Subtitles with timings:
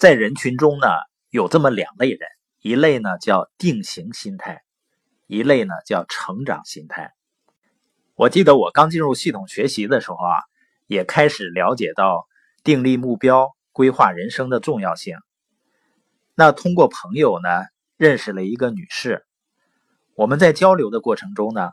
[0.00, 0.86] 在人群中呢，
[1.28, 2.20] 有这么两类人，
[2.62, 4.62] 一类呢叫定型心态，
[5.26, 7.12] 一类呢叫成长心态。
[8.14, 10.40] 我记得我刚进入系统学习的时候啊，
[10.86, 12.26] 也开始了解到
[12.64, 15.18] 定立目标、规划人生的重要性。
[16.34, 17.50] 那通过朋友呢，
[17.98, 19.26] 认识了一个女士，
[20.14, 21.72] 我们在交流的过程中呢，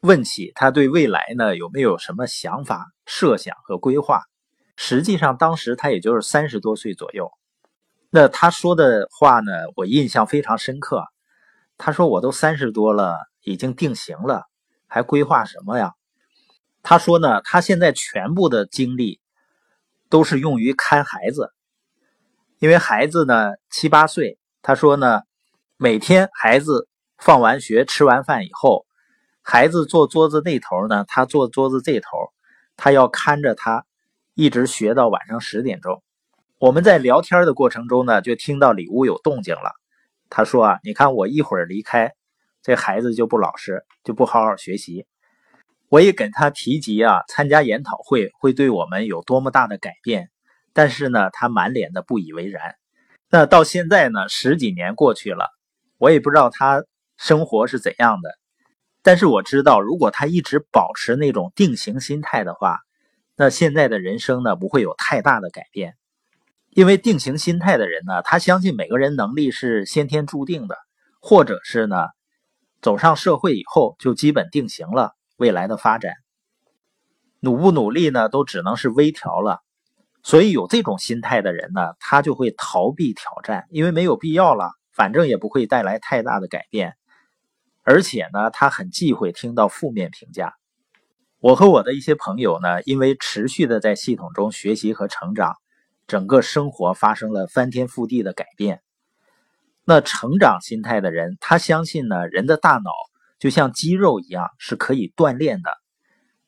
[0.00, 4.22] 问起她对未来呢有没有什么想法、设想和规划。
[4.76, 7.30] 实际上，当时她也就是三十多岁左右。
[8.10, 11.04] 那他说的话呢，我印象非常深刻。
[11.78, 14.44] 他说：“我都三十多了，已经定型了，
[14.86, 15.92] 还规划什么呀？”
[16.82, 19.20] 他说呢，他现在全部的精力
[20.08, 21.52] 都是用于看孩子，
[22.58, 24.38] 因为孩子呢七八岁。
[24.62, 25.20] 他说呢，
[25.76, 26.88] 每天孩子
[27.18, 28.86] 放完学、吃完饭以后，
[29.42, 32.08] 孩子坐桌子那头呢，他坐桌子这头，
[32.76, 33.84] 他要看着他，
[34.32, 36.02] 一直学到晚上十点钟。
[36.58, 39.72] 我们在聊天的过程中呢，就听到里屋有动静了。
[40.30, 42.14] 他说啊，你看我一会儿离开，
[42.62, 45.06] 这孩子就不老实，就不好好学习。
[45.90, 50.30] 我也跟他提及啊，参加研讨会会对我们有多么大的改变，
[50.72, 52.76] 但是呢，他满脸的不以为然。
[53.28, 55.50] 那到现在呢，十几年过去了，
[55.98, 56.82] 我也不知道他
[57.18, 58.30] 生活是怎样的。
[59.02, 62.78] 但是我知道，如果他一直保持那种定型心态的话，
[63.36, 65.96] 那现在的人生呢，不会有太大的改变。
[66.76, 70.76] 因为定型心态的人呢，他相信每个人能力是先天注定的，
[71.22, 72.04] 或者是呢，
[72.82, 76.12] 走上社会以后就基本定型了未来的发展，
[77.40, 79.62] 努不努力呢，都只能是微调了。
[80.22, 86.92] 所以有这种心态的人呢，他就会逃避挑战，因为没有必要了，反正也不会带来太大的改变。
[87.84, 90.52] 而且呢，他很忌讳听到负面评价。
[91.38, 95.54] 我和我的一些朋友呢，因为持续的在系统中学习和成长。
[96.06, 98.82] 整个生活发生了翻天覆地的改变。
[99.84, 102.90] 那成长心态的人，他相信呢，人的大脑
[103.38, 105.70] 就像肌肉一样是可以锻炼的，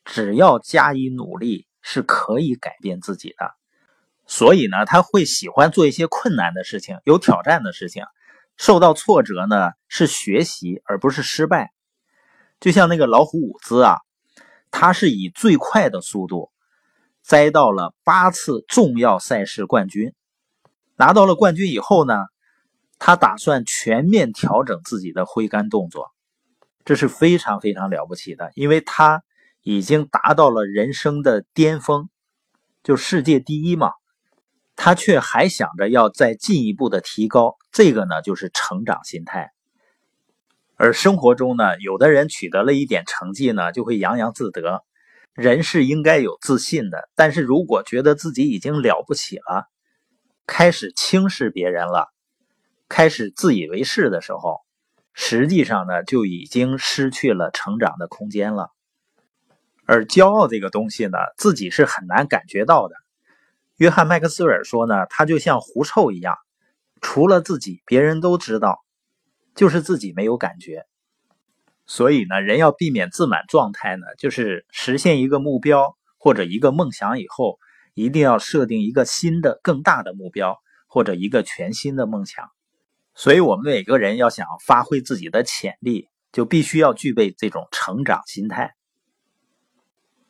[0.05, 3.55] 只要加以努力是可以改变自己的。
[4.27, 8.05] 所以呢，他会喜欢做一些困难的事情、有挑战的事情。
[8.57, 11.73] 受到挫折呢，是学习而不是失败。
[12.59, 13.99] 就像那个老虎伍兹啊，
[14.73, 16.51] 他是以最快的速度。
[17.29, 20.15] 摘到了八次重要赛事冠军，
[20.97, 22.15] 拿到了冠军以后呢，
[22.99, 26.11] 他打算全面调整自己的挥杆动作，
[26.87, 29.23] 这是非常非常了不起的，因为他
[29.63, 32.09] 已经达到了人生的巅峰，
[32.83, 33.93] 就世界第一嘛，
[34.75, 39.53] 他却还想着要再进一步的提高，这个呢就是成长心态。
[40.77, 44.83] 而生活中呢，有的人取得了一点成绩呢，就会洋洋自得。
[45.39, 49.69] 人是应该有自信的，但是如果觉得自己已经了不起了，
[50.49, 52.09] 开始轻视别人了，
[52.89, 54.63] 开始自以为是的时候，
[55.13, 58.73] 实际上呢就已经失去了成长的空间了。
[59.87, 62.97] 而骄傲这个东西呢，自己是很难感觉到的。
[63.77, 66.35] 约翰麦克斯韦尔说呢，他就像狐臭一样，
[67.01, 68.85] 除了自己，别人都知道，
[69.55, 70.85] 就是自己没有感觉。
[71.91, 77.59] 所以呢，人要避免自满状态呢，就是实现一个目标或者一个梦想以后，
[77.95, 82.51] 一定要设定一个新的、更大的目标或者一个全新的梦想。
[83.15, 88.75] 所以，我们每个人要想发挥自己的潜力，就必须要具备这种成长心态。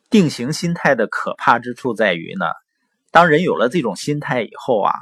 [0.09, 2.45] 定型心态的可怕之处在于呢，
[3.11, 4.93] 当人有了这种心态以后啊，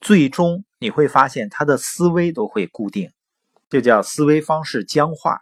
[0.00, 3.12] 最终你会发现他的思维都会固定，
[3.68, 5.38] 这叫思维方式僵化。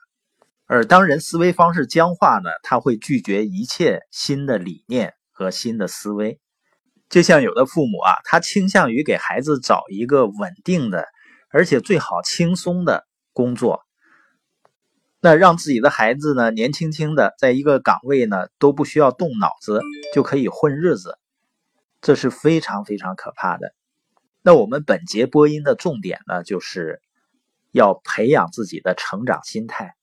[0.66, 6.40] 而当人思维方式僵化呢，他会拒绝一切新的理念和新的思维。
[7.08, 11.06] 就像有的父母啊，他倾向于给孩子找一个稳定的，
[11.50, 13.84] 而且最好轻松的工作，
[15.20, 19.80] 那让自己的孩子呢，年轻轻的在一个岗位呢都不需要动脑子
[20.12, 21.16] 就可以混日子，
[22.00, 23.72] 这是非常非常可怕的。
[24.42, 27.00] 那我们本节播音的重点呢，就是
[27.70, 29.95] 要培养自己的成长心态。